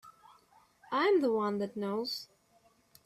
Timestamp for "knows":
1.77-2.27